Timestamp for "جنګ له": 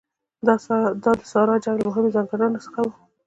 1.63-1.87